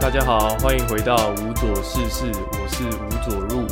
[0.00, 3.66] 大家好，欢迎回到无左事事，我是吴左入。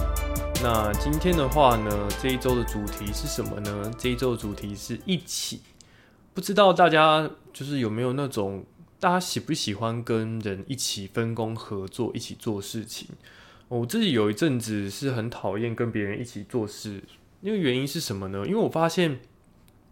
[0.61, 3.91] 那今天的话呢，这一周的主题是什么呢？
[3.97, 5.63] 这一周的主题是一起。
[6.35, 8.65] 不知道大家就是有没有那种，
[8.99, 13.07] 大家喜不喜欢跟人一起分工合作，一起做事情？
[13.69, 17.05] 我自己有一阵子是很讨厌跟别人一起做事，
[17.41, 18.45] 因为原因是什么呢？
[18.47, 19.21] 因为我发现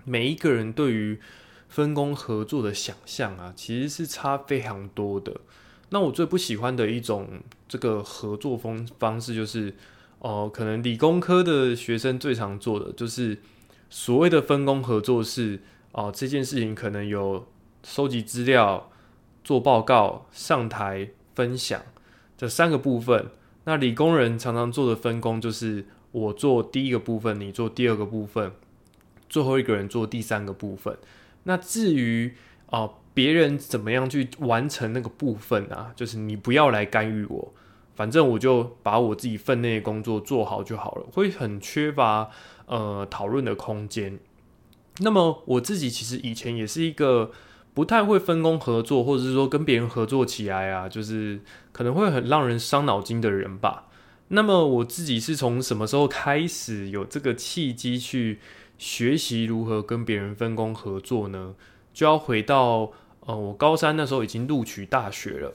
[0.04, 1.20] 每一个人对于
[1.68, 5.40] 分工合作的想象啊，其实是差非常多的。
[5.90, 7.28] 那我最不喜欢的一种
[7.68, 9.74] 这个合作方方式，就是
[10.18, 13.38] 哦，可能理工科的学生最常做的，就是
[13.90, 15.60] 所谓的分工合作是
[15.92, 17.46] 哦，这件事情可能有
[17.84, 18.90] 收集资料、
[19.44, 21.82] 做报告、上台分享
[22.36, 23.28] 这三个部分。
[23.64, 28.52] 那理工人常常做的分工就是我做第一个部分，你做第二个部分，
[29.28, 30.96] 最后一个人做第三个部分。
[31.44, 32.34] 那至于
[32.68, 35.92] 哦，别人怎么样去完成那个部分啊？
[35.96, 37.54] 就是你不要来干预我，
[37.94, 41.06] 反正我就把我自己分内的工作做好就好了。
[41.12, 42.28] 会很缺乏
[42.66, 44.18] 呃讨论的空间。
[44.98, 47.30] 那么我自己其实以前也是一个。
[47.74, 51.40] 不太会分工合作，或者是说跟别人合作起来啊，就是
[51.72, 53.88] 可能会很让人伤脑筋的人吧。
[54.28, 58.38] 那么我自己是从什么时候开始有这个契机去
[58.78, 61.56] 学习如何跟别人分工合作呢？
[61.92, 62.92] 就要回到
[63.26, 65.52] 呃，我高三那时候已经录取大学了，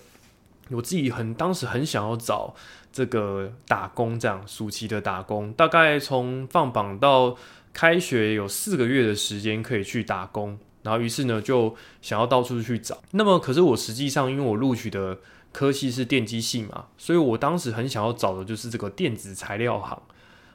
[0.70, 2.54] 我自己很当时很想要找
[2.92, 7.36] 这个打工，这样暑期的打工，大概从放榜到
[7.74, 10.58] 开学有四个月的时间可以去打工。
[10.82, 12.98] 然后，于是呢，就想要到处去找。
[13.12, 15.20] 那么，可是我实际上，因为我录取的
[15.52, 20.02] 科系是电机系嘛，所以我当时很想要找的就是这个电子材料行。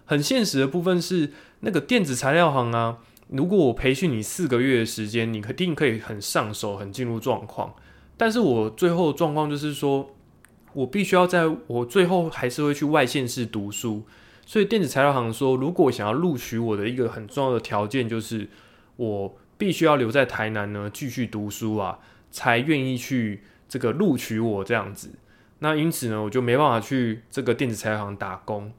[0.06, 7.74] 很现实的部分是，那个电子材料行啊，如果我培训你四个月的时间，你肯定可以很上手，很进入状况。
[8.16, 10.14] 但是我最后状况就是说，
[10.72, 14.04] 我必须要在我最后还是会去外县市读书。
[14.46, 18.48] 所以电子材料行说，如果想要录取我的一个很重要的条件就是
[18.96, 19.36] 我。
[19.56, 22.00] 必须要留在台南呢，继续读书啊，
[22.32, 25.10] 才愿意去这个录取我这样子。
[25.60, 28.72] 那因此呢，我就没办法去这个电子材料行打工。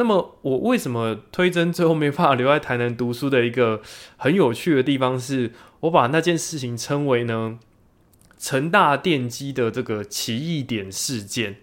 [0.00, 3.82] 那么我为什么推甄最后没办法留在台南读书的一个
[4.16, 7.58] 很有趣的地方，是我把那件事情称为呢
[8.38, 11.56] 成大电机的这个奇异点事件。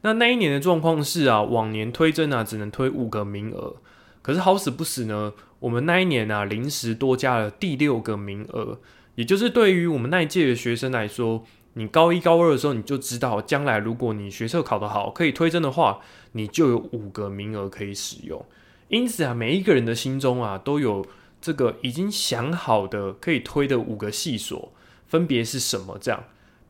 [0.00, 3.76] 那那一年的状况是啊，往年推甄啊只能推五个名额，
[4.22, 5.32] 可是好死不死呢。
[5.60, 8.80] 我们那一年啊，临时多加了第六个名额，
[9.14, 11.44] 也就是对于我们那一届的学生来说，
[11.74, 16.00] 你高一高二的时候，你就知道将来如果你学测考得好，可以推甄的话，
[16.32, 18.44] 你就有五个名额可以使用。
[18.88, 21.04] 因此啊，每一个人的心中啊，都有
[21.40, 24.72] 这个已经想好的可以推的五个系所，
[25.06, 26.24] 分别是什么这样。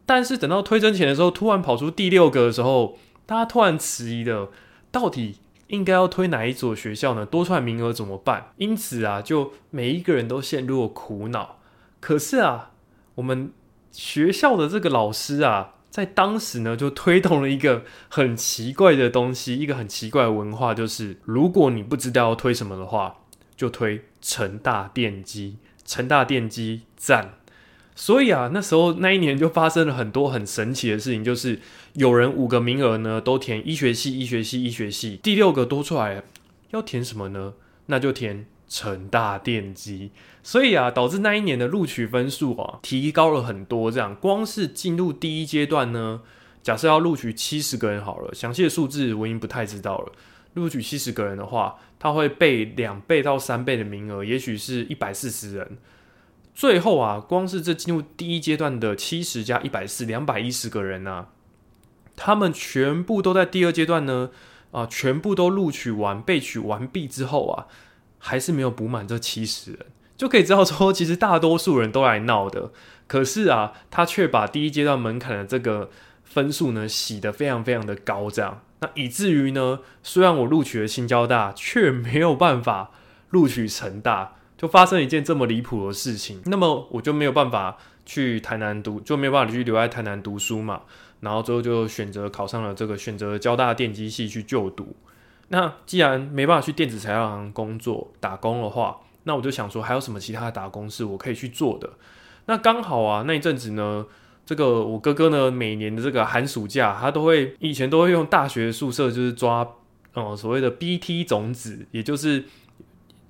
[0.06, 4.50] 但是等到推甄前的时候，突然跑出第六个的时候，大家突然迟疑了，
[4.90, 5.36] 到底？
[5.68, 7.24] 应该要推哪一所学校呢？
[7.24, 8.52] 多出来名额怎么办？
[8.58, 11.58] 因此啊，就每一个人都陷入了苦恼。
[12.00, 12.72] 可是啊，
[13.14, 13.50] 我们
[13.94, 23.18] 学校的这个老师啊，在当时呢，就推动了一个很奇怪的东西，一个很奇怪的文化，就是如果你不知道要推什么的话，
[23.56, 27.34] 就推成大电机，成大电机赞。
[27.94, 31.60] 所以啊，那时候那一年就发生了很多很神奇的事情，就是
[31.92, 36.20] 有人五个名额呢都填医学系、医学系、医学系，第六个多出来
[36.72, 37.54] 要填什么呢？
[37.86, 40.10] 那就填成大电机。
[40.42, 43.88] 所以啊，导致那一年的录取分数啊提高了很多。
[43.88, 46.22] 这样，光是进入第一阶段呢，
[46.60, 50.12] 假设要录取七十个人好了，详细的数字我已经不太知道了。
[50.54, 55.78] 录取七十个人的话，他会备两倍到三倍的名额，也许是一百四十人。
[56.52, 61.28] 最后啊，光是这进入第一阶段的七十加一百四，两百一十个人呢，
[62.14, 64.30] 他们全部都在第二阶段呢，
[64.70, 67.66] 啊，全部都录取完、备取完毕之后啊，
[68.26, 69.80] 还是没有补满这七十人，
[70.16, 72.72] 就可以知道说，其实大多数人都来闹的。
[73.06, 75.90] 可是啊，他却把第一阶段门槛的这个
[76.24, 82.92] 分数呢，洗得非常非常的高，这样，那以至于呢，虽然我录取了新交大，却没有办法
[83.28, 84.36] 录取成大。
[84.56, 87.76] 就发生一件这么离谱的事情，那么我就没有办法
[88.06, 90.82] 去台南读，就没有办法去留在台南读书嘛。
[91.20, 94.96] 然后最后就选择考上了这个选择交大电机系去就读。
[95.48, 101.90] 那既然没办法去电子材料行工作打工的话，那我就想说还有什么其他的打工是我可以去做的？
[102.46, 104.06] 那刚好啊，那一阵子呢，
[104.44, 109.66] 这个我哥哥呢，每年的这个寒暑假，他都会以前都会用大学宿舍就是抓
[110.14, 112.44] 哦所谓的 BT 种子，也就是。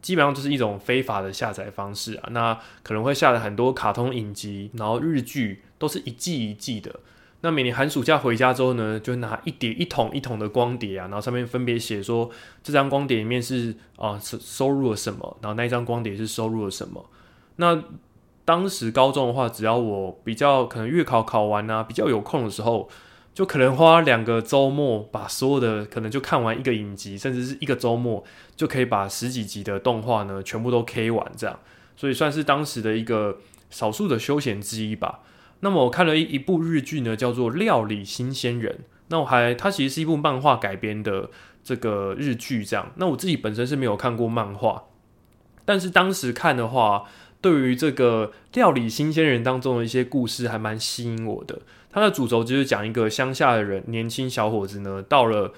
[0.04, 2.52] 基本上就是一种非法的下载方式啊，那
[2.82, 7.00] 可能会下载很多卡通影集，然后日剧都是一季一季的。
[7.44, 12.30] 那每年寒暑假回家之后呢，就拿一叠一桶一桶的光碟啊，然后上面分别写说
[12.62, 17.04] 这张光碟里面是啊收收入了什么，然后那一张光碟是收入了什么。
[17.56, 17.84] 那
[18.46, 22.88] 当时高中的话，只要我比较可能月考考完啊，比较有空的时候，
[23.34, 28.24] 就可能花两个周末把所有的可能就看完一个影集，甚至是一个周末
[28.56, 31.60] 就可以把十几集的动画呢全部都 K 完这样，
[31.94, 33.36] 所以算是当时的一个
[33.68, 35.20] 少数的休闲之一吧。
[35.64, 38.70] 那么我看了一一部日剧呢，叫做《料理新鲜人》。
[39.08, 41.30] 那我还它其实是一部漫画改编的
[41.64, 42.92] 这个日剧，这样。
[42.96, 44.84] 那我自己本身是没有看过漫画，
[45.64, 47.04] 但是当时看的话，
[47.40, 51.62] 对于这个《料理新鲜人》当中的一些故事还蛮吸引我的。
[51.90, 55.54] 它的主轴就是讲一个乡下的人，年轻小伙子呢，到了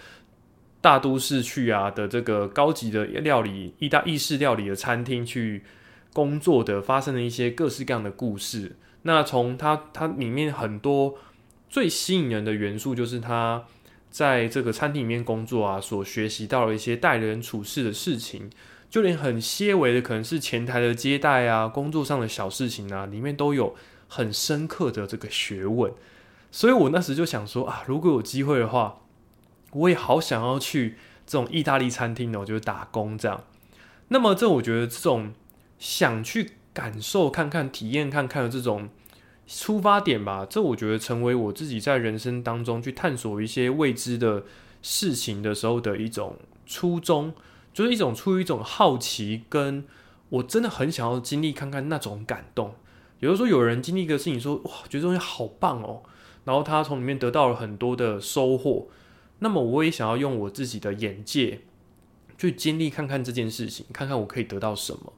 [0.81, 5.65] 大都市去啊的这个高级的料理意大意式料理的餐厅去
[6.13, 8.77] 工作的，发生的一些各式各样的故事。
[9.07, 11.15] 那从它它里面很多
[11.71, 13.65] 最吸引人的元素，就是他
[14.11, 18.51] 在这个餐厅里面工作啊，所学习到了一些待人处事的事情，
[18.91, 23.77] 就连很些微的可能是前台的接待啊，工作上的小事情啊，里面都有
[24.09, 25.93] 很深刻的这个学问。
[26.51, 29.03] 所以我那时就想说啊，如果有机会的话，
[29.71, 33.45] 我也好想要去这种意大利餐厅呢，我就打工这样。
[34.09, 35.33] 那么这我觉得这种
[35.79, 36.56] 想去。
[36.77, 38.91] 感受看看、体验看看的这种
[39.47, 44.45] 出发点吧，这我觉得成为我自己在人生当中去探索一些未知的
[44.83, 46.37] 事情的时候的一种
[46.67, 47.33] 初衷，
[47.73, 49.87] 就是一种出于一种好奇，跟
[50.29, 52.75] 我真的很想要经历看看那种感动。
[53.21, 56.03] 有的时候有人经历一个事情，说哇，觉得东西好棒哦，
[56.45, 58.89] 然后他从里面得到了很多的收获，
[59.39, 61.63] 那么我也想要用我自己的眼界
[62.37, 65.15] 去经历看看这件事情，看看我可以得到什么。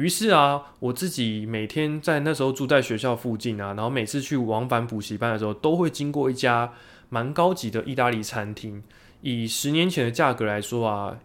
[0.00, 6.72] 于是啊，我自己每天在那时候住在学校附近啊，然后每次去往返补习班的时候，都会经过一家
[7.10, 8.82] 蛮高级的意大利餐厅。
[9.20, 11.18] 以十年前的价格来说啊，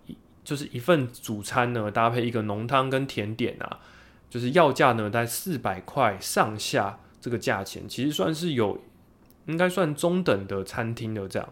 [0.44, 3.80] 就是一份主餐呢，搭配一个浓汤跟甜点啊，
[4.30, 8.82] 就是要价呢在四百块上下这个价钱，其实算是有
[9.46, 11.48] 应该算中等的餐厅的这样。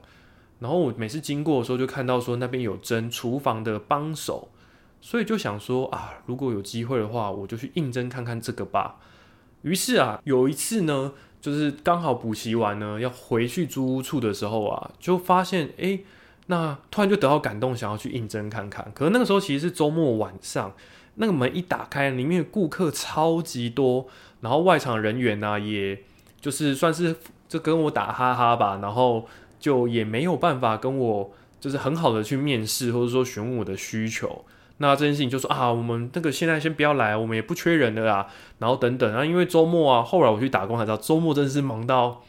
[0.60, 4.50] 然后我每次经过的时候，就看到说那边有蒸厨房的帮手。
[5.06, 8.96] 所以就想说啊，如果有机会的话，我就去应征看看这个吧。
[9.64, 11.12] 于是啊，有一次呢，
[11.42, 16.00] 就是刚好补习完呢，要回去租屋处的时候啊，就发现哎，
[16.48, 18.90] 那突然就得到感动，想要去应征看看。
[18.96, 20.74] 可是那个时候其实是周末晚上，
[21.16, 24.08] 那个门一打开，里面顾客超级多，
[24.40, 26.02] 然后外场人员呢，也
[26.40, 27.14] 就是算是
[27.50, 29.28] 就跟我打哈哈吧，然后
[29.60, 34.46] 就也没有办法跟我就是很好的去面试，或者说询问我的需求。
[34.84, 38.28] 那这件事情就说啊，我们这个现在先不要来，我们也不缺人的啦。
[38.60, 42.22] 然后等等啊，因为周末啊，后来我去打工才知道，周末真的是忙到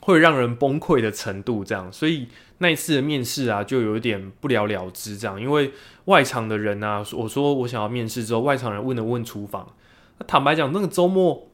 [0.00, 1.64] 会让人崩溃的程度。
[1.64, 2.26] 这样，所以
[2.58, 5.16] 那一次的面试啊，就有一点不了了之。
[5.16, 5.70] 这样，因为
[6.06, 9.72] 外场的人啊，我说我想要面试之后，外场人问了问厨房，
[10.18, 11.46] 那坦白讲，那个周末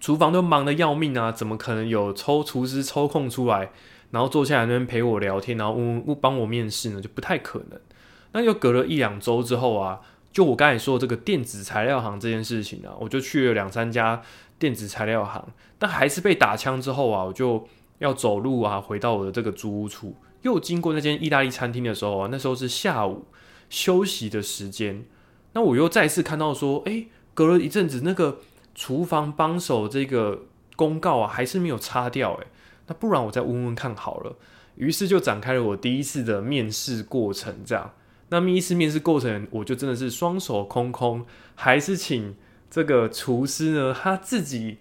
[0.00, 3.70] 厨房都忙得要命啊，怎么可能有抽厨师抽空出来，
[4.10, 7.00] 然后坐下来那边陪我聊天，然后问帮我面试呢？
[7.00, 7.80] 就不太可能。
[8.36, 9.98] 那又隔了一两周之后啊，
[10.30, 14.20] 就我刚才说这个电子材料行这件事情啊，我就去了两三家
[14.58, 15.42] 电子材料行，
[15.78, 17.66] 但还是被打枪之后啊，我就
[17.98, 23.24] 要走路啊，回到我的这个租屋处，又经过那间意大利餐厅的时候啊，那时候是下午
[23.70, 25.06] 休息的时间，
[25.54, 28.40] 那我又再次看到说，诶，隔了一阵子那个
[28.74, 30.42] 厨房帮手这个
[30.76, 32.46] 公告啊，还是没有擦掉，诶，
[32.88, 34.36] 那不然我再问问看好了，
[34.74, 37.90] 于是就展开了我第一次的面试过程，这样。
[38.28, 42.34] 那么一次面试过程，我就真的是双手空空，还是请
[42.68, 44.78] 这个厨师呢，他自己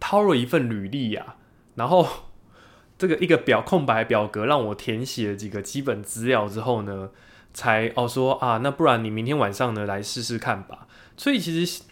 [0.00, 1.36] 掏了一份履历呀，
[1.74, 2.08] 然后
[2.96, 7.10] 这个一个表空白表格让我填写了几个基本资料之后呢，
[7.52, 10.86] 才哦说啊，那不然你明天晚上呢来试试看吧。
[11.16, 11.82] 所以其实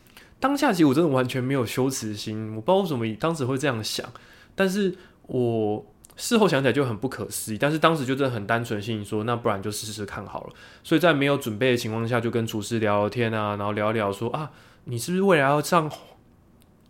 [0.41, 4.11] 当下其实我真的完全没有羞耻心，我不知道为什么当时会这样想，
[4.55, 4.97] 但是
[5.27, 5.87] 我。
[6.17, 10.53] 事后想起来就很不可思议，但是当时就真的很单纯，心里说那不然就试试看好了。
[10.85, 14.51] 所以在没有准备的情况下，就跟厨师聊聊天啊，然后聊聊说啊，
[14.85, 15.91] 你是不是未来要上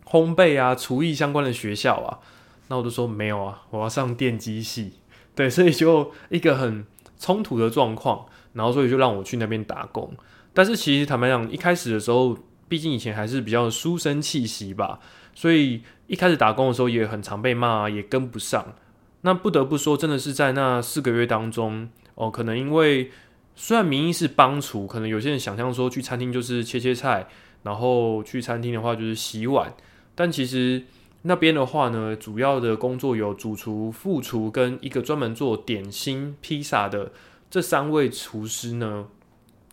[0.05, 2.19] 烘焙啊、厨艺相关的学校啊？
[2.67, 4.93] 那我就说没有啊，我要上电机系。
[5.33, 6.85] 对，所以就一个很
[7.17, 10.13] 冲突的状况，然后所以就让我去那边打工。
[10.53, 12.37] 但是其实坦白讲，一开始的时候，
[12.67, 14.99] 毕竟以前还是比较书生气息吧，
[15.33, 18.75] 所以一开始打工的时候也很常被骂，也跟不上。
[19.23, 23.11] 那不得不说，真的是在那四个月当中，哦，可能因为
[23.55, 27.27] 虽然名义是帮厨，可能有些人想象说去餐厅就是切切菜，
[27.63, 29.73] 然后去餐厅的话就是洗碗，
[30.13, 30.83] 但其实
[31.21, 37.13] 那边的话呢，主要的工作有主厨、副厨跟一个专门做点心、披萨的
[37.49, 39.07] 这三位厨师呢，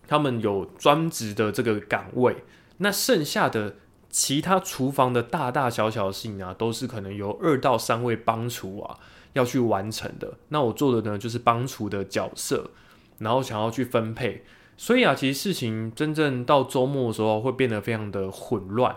[0.07, 2.45] 他们有专职的这个岗位。
[2.76, 3.75] 那剩下的
[4.11, 8.99] 其他厨房的大大小小事情啊，都是可能由二到三位帮厨啊
[9.33, 10.35] 要去完成的。
[10.49, 12.71] 那我做的呢，就是帮厨的角色，
[13.19, 14.45] 然后想要去分配。
[14.77, 18.97] 所以啊，其实事情真正到周末的时候，会变得非常的混乱。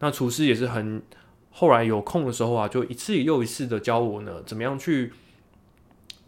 [0.00, 1.02] 那厨师也是很。
[1.56, 5.12] 后来有空的时候啊，就一次又一次的教我呢，怎么样去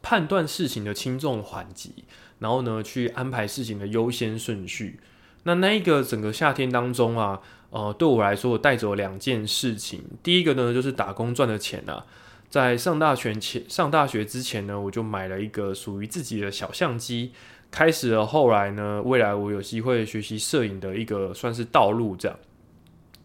[0.01, 2.05] 判断事情的轻重缓急，
[2.39, 5.01] 然后呢，去安排事情的优先顺序。
[5.43, 10.05] 那那一个整个夏天当中啊，呃，对我来说，我带走两件事情。
[10.23, 12.07] 第一个呢，就是打工赚的钱啊，
[12.49, 17.33] 在上大学前上大学之前呢，我就买了一个属于自己的小相机，
[17.71, 22.39] 开始了后来呢，未来我有机会学习摄影的一个算是道路这样。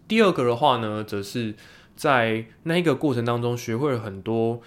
[0.07, 1.55] 第二个的话呢，则是。
[1.93, 4.59] 在那一个过程当中，学会了很多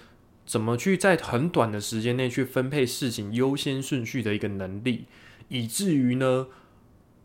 [0.45, 5.05] 怎么去在很短的时间内去分配事情优先顺序的一个能力，
[5.49, 6.47] 以至于呢，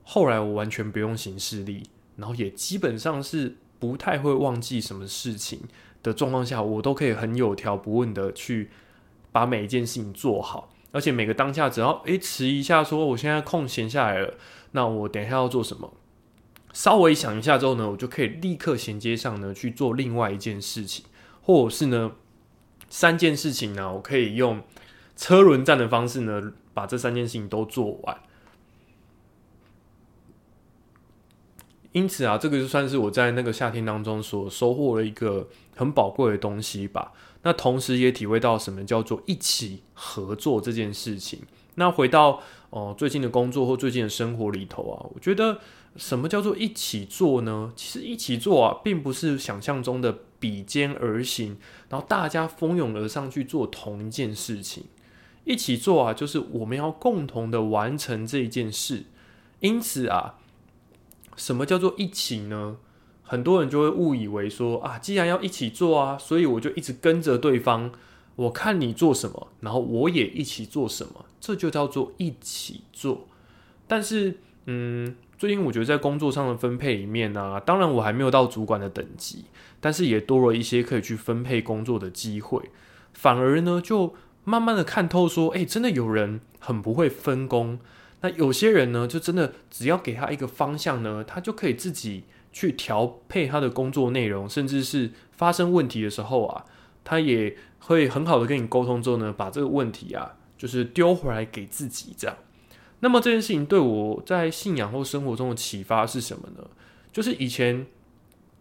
[0.02, 1.84] 后来我完全不用行事力，
[2.16, 5.62] 然后也基本上是不太会忘记什么事情
[6.02, 8.70] 的状况下，我都可以很有条不紊的去
[9.32, 14.34] 把每一件事情做好，而且每个当下只要诶迟一下说我现在空闲下来了，
[14.72, 15.92] 那我等一下要做什么？
[16.72, 21.06] 稍微想一下之后呢，我就可以立刻衔接上呢去做另外一件事情，
[21.42, 22.12] 或者是呢
[22.88, 24.62] 三件事情呢，我可以用
[25.16, 28.16] 车轮战的方式呢把这三件事情都做完。
[31.92, 37.12] 因此啊，这个就算是我在那个夏天当中所收获了一个很宝贵的东西吧。
[37.42, 41.40] 那同时也体会到什么叫做一起合作这件事情。
[41.76, 45.58] 那回到哦最近的工作或最近的生活里头啊，我觉得。
[45.96, 47.72] 什么叫做一起做呢？
[47.74, 54.84] 其实一起做啊，并不是想象中的比肩而行，然后大家蜂拥而上去做同一件事情。
[55.42, 59.06] 一起做啊，就是我们要共同的完成这一件事。
[59.58, 60.36] 因此啊，
[61.40, 62.76] 什么叫做一起呢？
[63.22, 67.90] 很多人就会误以为说啊，既然要一起做啊，所以我就一直跟着对方，
[68.36, 73.26] 我看你做什么，然后我也一起做什么，这就叫做一起做。
[73.88, 75.16] 但是，嗯。
[75.40, 79.46] 最近我觉得在工作上的分配里面呢，当然我还没有到主管的等级，
[79.80, 82.60] 但是也多了一些可以去分配工作的机会。
[83.14, 84.12] 反而呢，就
[84.44, 87.78] 慢慢的看透说，哎，真的有人很不会分工。
[88.22, 96.64] 那有些人呢，就真的只要给他一个方向呢，他就可以自己去调配他的工作内容，甚至是发生问题的时候啊，
[97.02, 102.36] 他也会很好的跟你沟通之后呢，把这个问题啊，就是丢回来给自己这样。
[103.00, 106.62] 那么这件事情对我在信仰或生活中的启发是什么呢？
[107.10, 107.86] 就是以前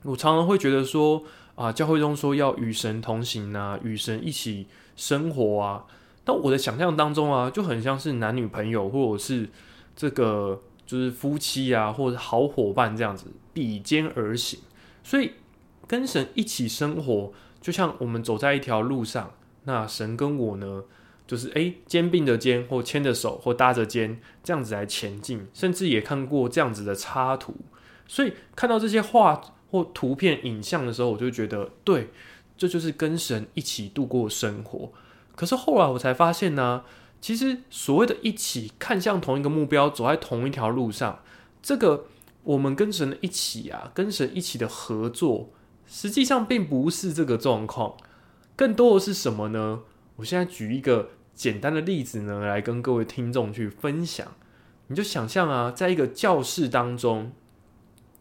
[0.04, 1.22] 我常常会觉得说
[1.56, 5.84] 啊，教会中说要与神同行啊，与神一起生活啊。
[6.30, 9.50] 但我的想象当中啊，就很像是男女朋友，或者是
[9.96, 14.60] 这个就是夫妻啊，或者好伙伴这样子比肩而行。
[15.04, 15.32] 所以
[15.88, 19.34] 跟神一起生活，就像我们走在一条路上，
[19.64, 20.84] 那神跟我呢？
[21.26, 25.48] 就是诶，肩并着肩，或牵着手，或搭着肩，这样子来前进。
[25.52, 27.56] 甚至也看过这样子的插图，
[28.08, 32.10] 所以看到这些画或图片、影像的时候，我就觉得，对，
[32.56, 34.92] 这就是跟神一起度过生活。
[35.40, 36.84] 可是后来我才发现呢，
[37.22, 41.24] 其实所谓的一起看向同一个目标，走在同一条路上，
[41.62, 42.08] 这个
[42.44, 45.52] 我们跟神一起啊，跟神一起的合作，
[45.88, 47.96] 实际上并不是这个状况，
[48.58, 49.84] 更多的是什么呢？
[50.18, 51.12] 我现在举一个。
[51.40, 54.28] 简单的例子呢，来跟各位听众去分享。
[54.88, 57.32] 你就想象啊，在一个教室当中，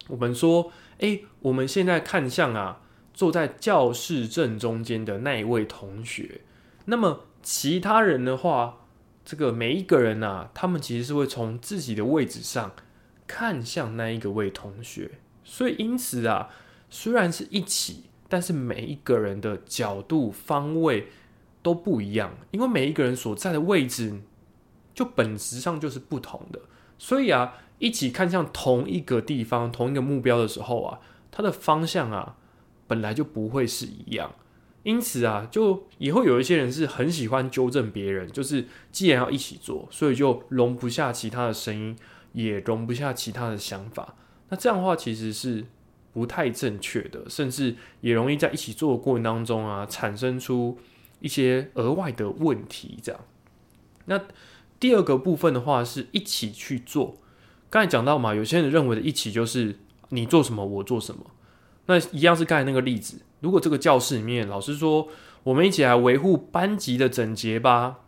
[0.07, 0.71] 我们说，
[1.01, 2.81] 哎，我们现在看向啊，
[3.13, 6.43] 坐在教室正中间的那一位同学。
[6.88, 8.80] 那么其他人的话，
[9.25, 12.73] 这个每一个人啊，他们其实是会从自己的位置上
[13.26, 15.12] 看向那一个位同学。
[15.45, 16.50] 所以因此啊，
[16.90, 21.09] 虽然是一起，但是每一个人的角度方位。
[21.61, 24.23] 都不一样，因为每一个人所在的位置，
[24.95, 26.61] 就本质上就是不同的。
[26.97, 32.37] 所以啊，一起看向同一个地方、同一个目标的时候啊，它的方向啊，
[32.87, 34.33] 本来就不会是一样。
[34.88, 41.97] 因此啊，就也会有一些人是很喜欢纠正别人，就是既然要一起做，所以就容不下其他的声音，
[42.33, 44.14] 也容不下其他的想法。
[44.49, 45.66] 那这样的话，其实是
[46.12, 50.78] 不太正确的，甚至也容易在一起做的过程当中啊，产生出。
[51.21, 53.21] 一些额外的问题，这样。
[54.04, 54.21] 那
[54.78, 57.16] 第二个部分的话，是一起去做。
[57.68, 59.80] 刚才讲到嘛，有些人认为的一起就是
[60.11, 61.33] 你做什么，我做什么。
[61.87, 65.09] 那一样是刚才那个例子，如果这个教室里面老师说，
[65.45, 68.00] 我们一起来维护班级的整洁吧，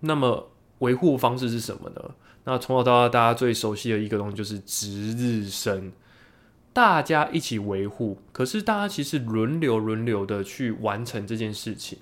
[0.00, 2.14] 那么维护方式是什么呢？
[2.44, 5.92] 那从小到大大家最熟悉的一个东西就是值日生，
[6.72, 11.98] 大家一起维护，可是大家其实轮流轮流的去完成这件事情，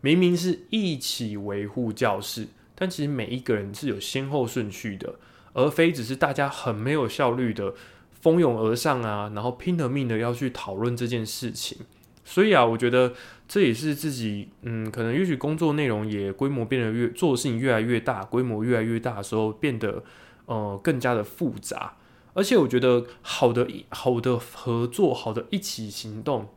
[0.00, 5.16] 明明是一起维护教室，但其实每一个人是有先后顺序的，
[5.52, 7.74] 而非只是大家很没有效率的
[8.20, 11.78] 蜂拥而上啊，然后拼了命的要去讨论这件事情。
[12.24, 13.12] 所以啊，我觉得
[13.48, 20.04] 这也是自己，嗯，可能也许工作内容也规模变得越做事情越来越大，规模越来越大的时候，变得
[20.46, 21.96] 呃更加的复杂。
[22.32, 26.48] 而且我觉得好的好的合作，好的一起行动，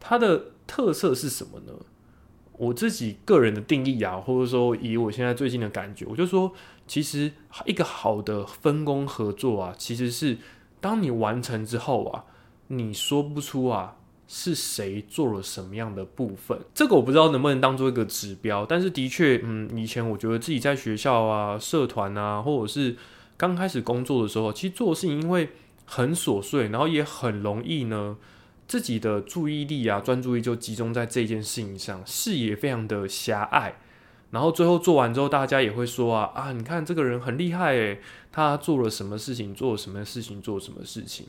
[0.00, 1.72] 它的特色是什么呢？
[2.58, 6.52] 我自己个人的定义啊，或者说以我现在最近的感觉，我就说，
[6.88, 7.30] 其实
[7.66, 10.38] 一个好的分工合作啊，其实是
[10.86, 12.24] 当你完成之后啊，
[12.68, 13.96] 你说不出啊。
[14.28, 16.58] 是谁做了什么样的部分？
[16.74, 22.96] 这个我不知道能不能当做一个指标，但是的确，嗯，以前我觉得自己在学校啊、社团啊，或者是
[23.36, 25.50] 刚开始工作的时候，其实做的事情因为
[25.84, 28.16] 很琐碎，然后也很容易呢，
[28.66, 33.76] 自己的注意力啊、专注力就集中在这件事情上，视野非常的狭隘，
[34.36, 41.26] 然后最后做完之后，大家也会说啊啊，你看这个人很厉害诶，他做了什么事情，做了什么事情，做什么事情。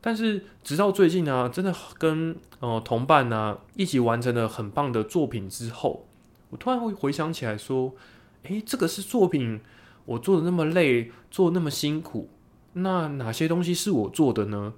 [0.00, 6.08] 但是直到最近呢，真的跟呃同伴呢一起完成了很棒的作品之后，
[6.48, 7.94] 我突然会回想起来说，
[8.42, 9.60] 诶，这个是作品，
[10.06, 12.28] 我做的那么累，做那么辛苦，
[12.72, 14.72] 那哪些东西是我做的呢？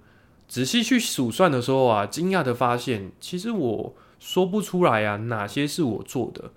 [0.46, 6.50] 仔细去数算的时候啊，惊讶的发现，其实我说不出来啊，哪些是我做的，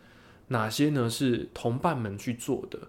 [0.47, 2.79] 哪些呢是同伴们去做的。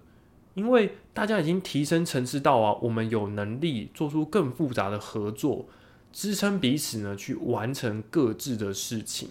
[0.54, 5.68] 因为大家已经提升层次到啊，我们有能力做出更复杂的合作，
[6.12, 9.28] 支撑彼此呢去完成各自的事情。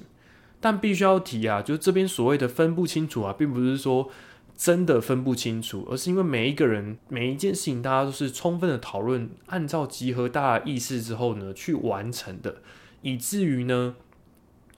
[0.61, 4.09] 但必须要提啊，就这边所谓的分不清楚啊，并不是说
[4.55, 12.57] 真的分不清楚，而是因为每一个人每一件事情，大家都是充分的讨论，按照集合大家意识之后呢去完成的，
[13.01, 13.95] 以至于呢，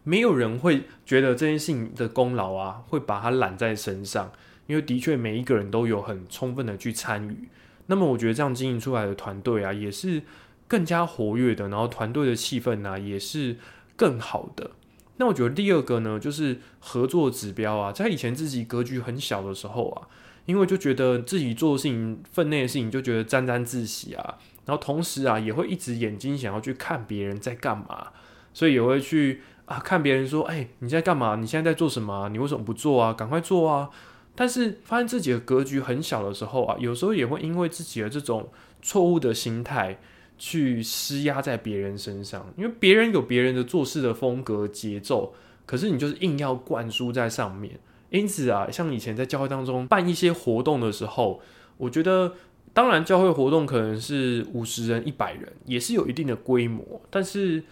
[0.07, 4.31] 没有人会觉得这件事情的功劳啊，会把它揽在身上。
[4.67, 7.49] 因为的确每一个人都有很充分的去参与，
[7.87, 10.21] 那么我觉得这样经营出来的团队啊，也是
[10.65, 13.57] 更加活跃的，然后团队的气氛呢也是
[13.97, 14.71] 更好的。
[15.17, 20.07] 那我觉得第二个呢，就是合作指标啊，在以前自己格局很小的时候啊，
[20.45, 28.09] 因为就觉得自己做事情分内的事情就觉得沾沾自喜啊，然后同时啊也会一直眼睛想要去看别人在干嘛，
[28.53, 31.35] 所以也会去啊看别人说，哎，你在干嘛？
[31.35, 32.27] 你现在在做什么？
[32.29, 33.13] 你为什么不做啊？
[33.13, 33.89] 赶快做啊！
[34.33, 38.49] 但是发现自己的格局很小的时候啊，有时候也会因为自己的这种
[38.81, 39.99] 错误的心态
[40.37, 45.33] 去施压在别人身上，因为别人有别人的做事的风格节奏，
[45.65, 47.79] 可是你就是硬要灌输在上面。
[48.09, 51.41] 因此啊，像以前在教会当中办一些活动的时候，
[51.75, 52.33] 我觉得
[52.73, 57.63] 当然教会活动可能是五十人、一百人，也是有一定的规模，但是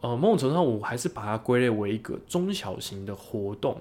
[0.00, 3.80] 呃，某种程度上我还是把它归类为一个中小型的活动。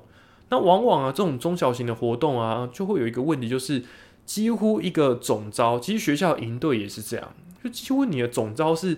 [0.50, 3.84] 那往往啊，这种中小型的活动啊，就会有一个问题，就是
[4.26, 8.98] 几乎一个总招，其实学校营队也是这样，就几乎你的总招是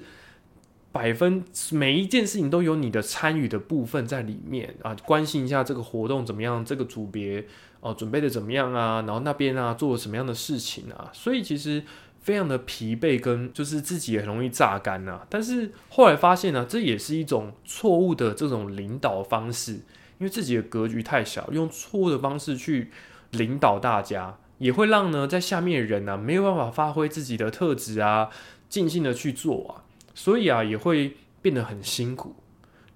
[0.91, 7.45] 百分每一件事情都有你的参与的部分在里面啊，关心一下这个活动怎么样，这个组别
[7.79, 11.83] 哦准备的怎么样啊，然后那边啊做了什么样的事情啊，所以其实
[12.27, 15.25] 非常的疲惫，跟就是自己也很容易榨干呐。
[15.29, 19.79] 但是后来发现呢，这也是一种错误的这种领导方式。
[20.19, 22.91] 因为自己的格局太小，用错误的方式去
[23.31, 28.29] 领导大家，也会让呢在下面的人呢没有办法发挥自己的特质啊，
[28.67, 32.35] 尽兴的去做啊，所以啊也会变得很辛苦。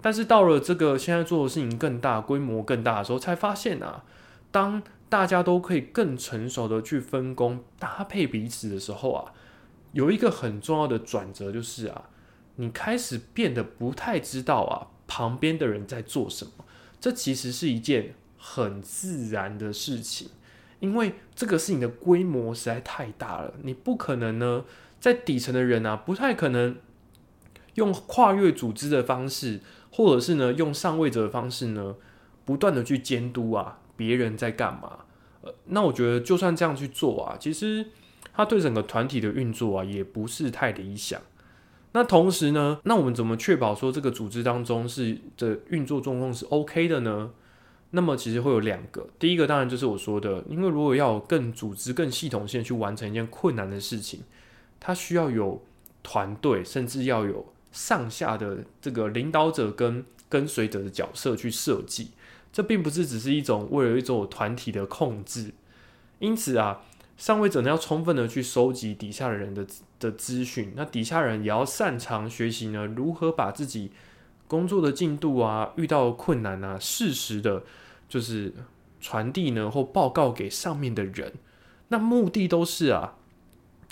[0.02, 4.04] 但是到了这个现在做的事情更大、规模更大的时候，才发现啊，
[4.50, 4.82] 当
[5.12, 9.34] 大家都可以更成熟的去分工搭配彼此的时候啊，
[9.92, 12.08] 有一个很重要的转折就是啊，
[12.56, 16.64] 你开始变得不太知道啊旁边的人在做什么。
[16.98, 20.30] 这其实是一件很自然的事情，
[20.80, 24.64] 因为这个事情的规模实在太大了，你不可能呢，
[24.98, 26.78] 在底层的人啊，不太可能
[27.74, 31.96] 用跨越组织的方式，或者是呢，用上位者的方式呢，
[32.46, 34.98] 不断的去监督啊，别人在干嘛。
[35.42, 37.86] 呃，那我觉得就算这样去做啊，其实
[38.32, 41.20] 他对整个团体的运作啊，也不是太理想。
[41.92, 47.30] 那同时呢，那我们怎么确保说这个组织当中是的运作状况是 OK 的呢？
[47.90, 54.22] 那么其实会有两个，第一个当然就是我说的，因为如果要更组织、更系统性去完成一件困难的事情，
[54.80, 55.62] 它需要有
[56.02, 62.12] 团队，甚至要有上下的这个领导者跟跟随者的角色去设计。
[62.52, 65.54] 这并不是只是一种为了一种团体的控制。
[66.18, 66.82] 因此啊，
[67.16, 69.66] 上位者呢要充分的去收集底下的人的
[69.98, 73.90] 的资讯，那底下人也要擅长学习呢如何把自己
[74.46, 77.62] 工作的进度啊、遇到困难啊，适时的，
[78.08, 78.52] 就是
[79.00, 81.32] 传递呢或报告给上面的人。
[81.88, 83.14] 那目的都是啊。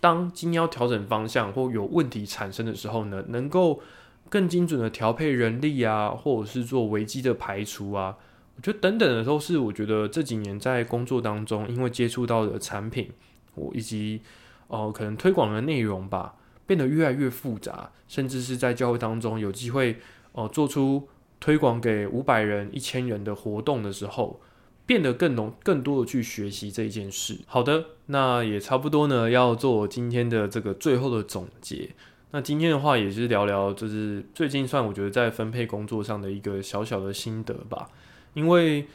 [0.03, 3.83] 当今要调整方向或有问题产生的时候呢，能够
[4.31, 8.17] 更精准的调配人力啊，或者是做危机的排除啊，
[8.61, 13.11] 我觉得等等的都是我觉得这几年在工作当中，因为接触到的产品，
[13.55, 14.21] 我以及
[14.69, 16.35] 呃可能推广的内容吧，
[16.67, 19.97] 变得越来越复杂，甚至是在教会当中有机会
[20.33, 21.09] 哦做出
[21.41, 24.39] 推广给五百人、一千人的活动的时候。
[24.87, 27.39] 变得更浓、更多的去学习这一件事。
[27.47, 31.91] 好的，那也差不多呢，要做今天的这个最后的总结。
[32.33, 37.89] 那今天的话，也是聊聊，就是最近算我觉得在分配工作上的一个小小的心得吧。
[38.35, 38.87] 因为，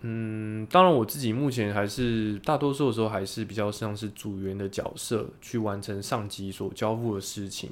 [0.00, 7.70] 嗯，当然我自己目前还是大多数的时候还是比较像是组员的角色，去完成上级所交付的事情。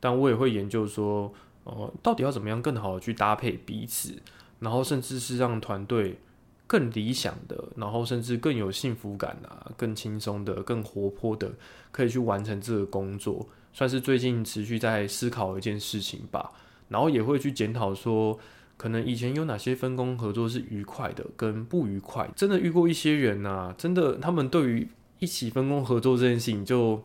[0.00, 1.32] 但我也会研究说，
[1.64, 4.14] 呃，到底要怎么样更好的去搭配彼此，
[4.60, 6.18] 然后甚至是让团队。
[6.64, 11.52] 更理想的，然后甚至更有幸福感啊，更轻松的、更活泼的，
[11.90, 16.50] 可以去完成这个工作，算是最近持续在思考一件事情吧。
[16.88, 18.38] 然后也会去检讨说，
[18.82, 22.28] 可能以前有哪些分工合作是愉快的，跟不愉快。
[22.34, 24.88] 真的遇过一些人呐，真的他们对于
[25.20, 27.04] 一起分工合作这件事情就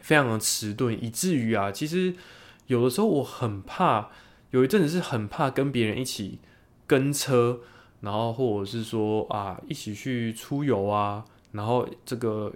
[0.00, 2.14] 非常的迟钝，以至于啊，其实
[2.68, 4.10] 有的时候我很怕，
[4.52, 6.38] 有一阵子是很怕跟别人一起
[6.86, 7.60] 跟车。
[8.00, 12.52] 然后或者是说啊，一起去出游啊，然后这个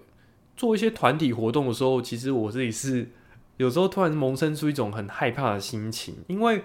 [0.55, 3.09] 做一些团体活动的时候，其实我自己是
[3.57, 6.63] 有时候突然萌生出一种很害怕的心情，因为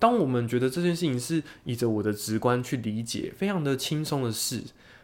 [0.00, 4.60] 当我们觉得这件事情是以着我的直观去理解，非常的轻松的事，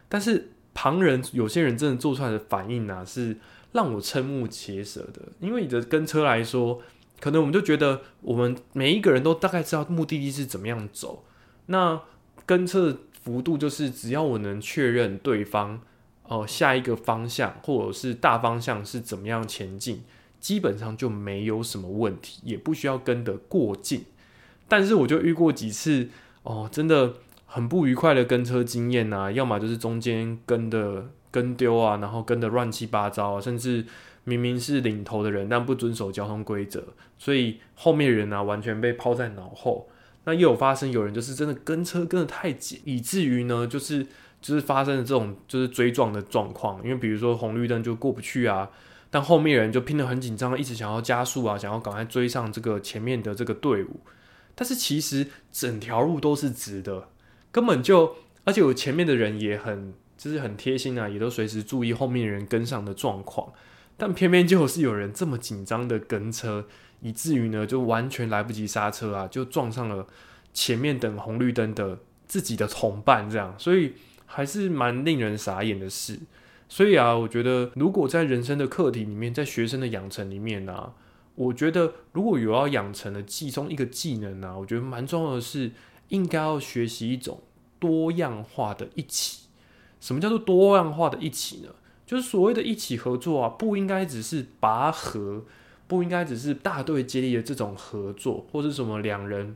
[0.09, 3.37] 但是旁人有些人真的做出来的反应呢，是
[3.71, 5.21] 让我瞠目结舌的。
[5.39, 6.81] 因为你的跟车来说，
[7.21, 11.23] 可能我们就觉得我们每一个人都大概知道目的地是怎么样走，
[11.67, 12.01] 那
[12.45, 12.97] 跟车的。
[13.27, 15.81] 幅度就是只要我能确认对方
[16.23, 20.01] 哦下一个方向或者是大方向是怎么样前进，
[20.39, 24.05] 基本上就没有什么问题，也不需要跟得过近。
[24.67, 26.09] 但是我就遇过几次
[26.43, 27.13] 哦，真的
[27.45, 33.85] 很不愉快的跟车经验啊，要么就是中间跟的跟丢啊，然后跟的乱七八糟，甚至
[34.23, 36.83] 明明是领头的人，但不遵守交通规则，
[37.17, 39.87] 所以后面人啊完全被抛在脑后。
[40.25, 44.05] 那又有发生有人就是真的跟车跟的太紧，以至于呢，就是
[44.41, 46.83] 就是发生了这种就是追撞的状况。
[46.83, 48.69] 因为比如说红绿灯就过不去啊，
[49.09, 54.01] 但后面人就拼得很紧张，一直想要加速啊，想要赶快追上这个前面的这个队伍。
[54.57, 57.07] 但是其实整条路都是直的，
[57.51, 63.53] 根本就而且我前面的人也很就是很贴心啊，也都随时注意后面人跟上的状况。
[63.95, 66.65] 但偏偏就是有人这么紧张的跟车。
[66.99, 70.07] 以至于呢，就完全来不及刹车啊，就撞上了
[70.51, 73.93] 前面等红绿灯的自己的同伴，这样，所以
[74.25, 76.17] 还是蛮令人傻眼的事。
[76.67, 80.91] 所以啊，我觉得如果在人生的课题里面，在学生的养成里面呢，
[81.37, 85.71] 我觉得如果有要养成的其中一个技能呢，我觉得蛮重要的是，
[86.09, 87.39] 应该要学习一种
[87.79, 89.47] 多样化的一起。
[90.01, 91.69] 什么叫做多样化的一起呢？
[92.05, 95.45] 就是所谓的一起合作啊，不应该只是拔河。
[95.89, 99.55] 不应该只是大队接力的这种合作，或是什么两人、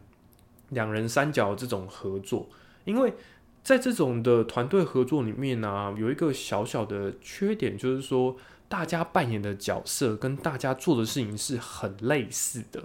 [0.70, 2.48] 两人三角这种合作，
[2.86, 3.13] 因为
[3.62, 8.34] 在这种的团队合作里面呢，有一个小小的缺点，就是说
[8.72, 12.82] 大家扮演的角色跟大家做的事情是很类似的。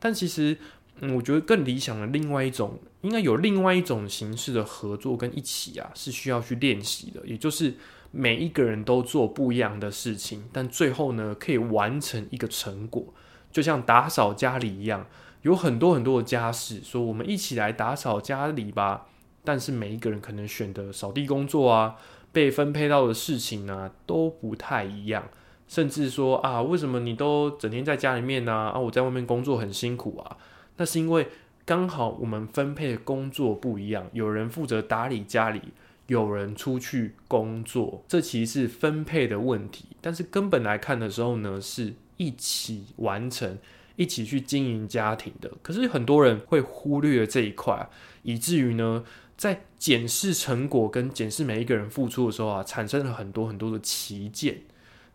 [0.00, 0.56] 但其实，
[1.00, 7.74] 嗯，我觉得更理想的另外一种，应该有另外一种形式的合作跟一起啊，是需要去练习的，也就是。
[8.12, 13.12] 每一个人都做不一样的事情，但最后呢，可以完成一个成果，
[13.52, 15.06] 就像打扫家里一样，
[15.42, 19.08] 有很多很多的家事，说我们一起来打扫家里吧。
[19.44, 21.96] 但是每一个人可能选的扫地工作啊，
[22.36, 25.26] 被分配到的事情呢，都不太一样。
[25.66, 28.52] 甚至说啊，为什么你都整天在家里面呢？
[28.52, 30.36] 啊，我在外面工作很辛苦啊。
[30.76, 31.28] 那是因为
[31.64, 35.62] 刚好我们分配的工作不一样，有人负责打理家里。
[36.08, 39.86] 有人出去工作，这其实是分配的问题。
[40.02, 43.58] 但是根本来看的时候呢，是一起完成、
[43.96, 45.50] 一起去经营家庭的。
[45.62, 47.88] 可是很多人会忽略这一块，
[48.22, 49.02] 以至于呢，
[49.36, 54.62] 在检视成果跟检视每一个人付出的时候啊，产生了很多很多的旗舰。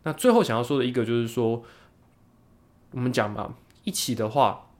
[0.04, 1.62] 那最后想要说的一个就是说，
[2.92, 3.54] 我们讲嘛，
[3.84, 4.70] 一起的话，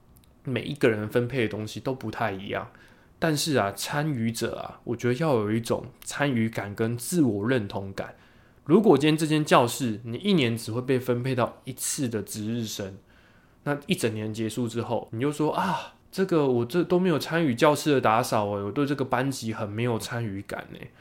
[0.43, 2.71] 每一个人分配的东西都不太一样。
[3.19, 8.15] 但是啊，参与者啊，我觉得要有一种参与感跟自我认同感。
[8.65, 12.97] 如果今天这间教室你一年只会被分配到一次的值日生，
[13.63, 20.91] 那一整年结束之后，你就说啊，这个我这都没有参与教室的打扫诶，我对这个班级很没有参与感诶。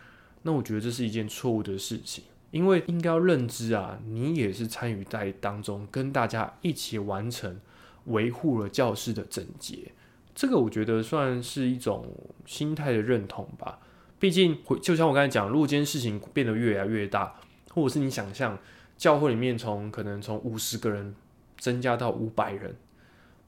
[0.40, 7.60] 那我觉得这是一件错误的事情，因为应该要认知啊，你也是参与在当中，跟大家一起完成
[8.06, 9.92] 维护了教室的整洁。
[10.34, 12.06] 这个我觉得算是一种
[12.46, 13.80] 心态的认同吧。
[14.18, 17.34] 毕竟，就像我刚才讲，如果这件事情变得越来越大，
[17.74, 18.58] 或者是你想象
[18.96, 21.14] 教会里面从可能从五十个人
[21.58, 22.74] 增加到五百人，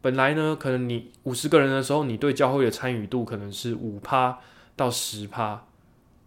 [0.04, 4.38] 本来呢，可能你五十个人的时候，你对教会的参与度可能是五趴
[4.76, 5.64] 到十趴。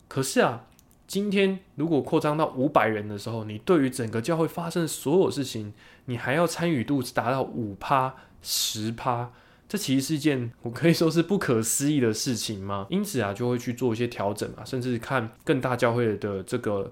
[0.07, 0.65] 可是啊，
[1.05, 5.73] 今天如果扩张到五百人的时候，你对于整个教会发生的所有事情，
[6.05, 9.31] 你还要参与度达到五趴、十趴，
[9.69, 12.87] 这其实是一件我可以说是不可思议的事情吗？
[12.89, 16.91] 因此啊，就会去做一些调整啊，甚至看更大教会的这个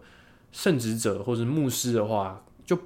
[0.52, 2.78] 圣职者或者牧师的话，就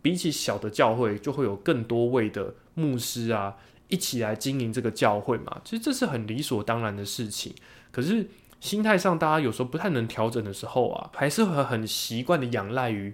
[0.00, 3.56] 比起小的教会，就会有更多位的牧师啊，
[3.88, 5.60] 一起来经营这个教会嘛。
[5.64, 7.54] 其实这是很理所当然的事情，
[7.90, 8.28] 可是。
[8.62, 13.12] 心态上，大家有时候不太能调整的时候啊，还是会很习惯的仰赖于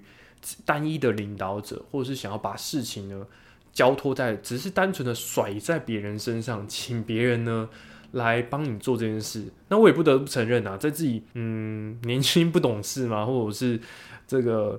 [0.67, 3.27] 单一的领导者，或者是想要把事情呢
[3.73, 7.67] 交托在，只是单纯的甩在别人身上，请别人呢
[8.13, 9.51] 来帮你做这件事。
[9.69, 13.81] 那我也不得不承认啊，在自己嗯年轻不懂事嘛，或者是
[14.27, 14.79] 这个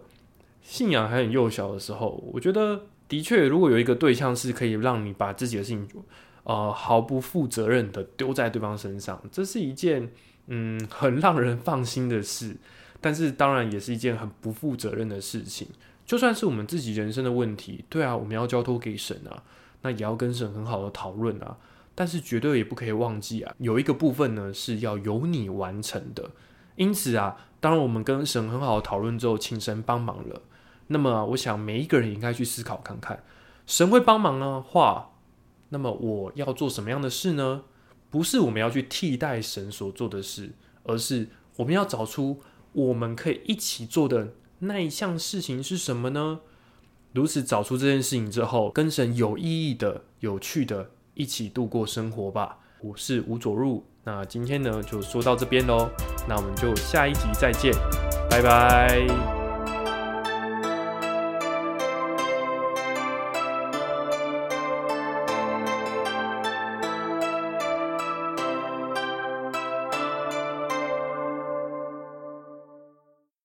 [0.61, 5.85] 信仰还很幼小的时候，我觉得的确，如果有一个对象是可以让你把自己的事情
[6.43, 10.09] 呃毫不负责任的丢在对方身上，这是一件。
[10.51, 12.57] 嗯，很让人放心的事，
[12.99, 15.67] 但是当然也是一件很不负责任的事情。
[16.07, 19.43] 就算是我们自己人生的问题，对啊，我们要交托给神啊，
[19.83, 21.55] 那也要跟神很好的讨论啊。
[21.93, 26.31] 但是绝对也不可以忘记啊，有一个部分呢是要由你完成的。
[26.77, 30.41] 因此啊，当我们跟神很好的讨论之后，请神帮忙了。
[30.91, 33.23] 那么我想每一个人应该去思考看看，
[33.65, 35.11] 神会帮忙的话，
[35.69, 37.63] 那么我要做什么样的事呢？
[38.09, 40.51] 不是我们要去替代神所做的事，
[40.83, 42.41] 而是我们要找出
[42.73, 46.39] 我们可以一起做的那一项事情是什么呢？
[47.13, 52.57] 如此找出这件事情之后，跟神有意义的、有趣的，一起度过生活吧。
[52.81, 55.89] 我是吴佐入，那今天呢就说到这边喽，
[56.27, 57.73] 那我们就下一集再见，
[58.29, 59.38] 拜拜。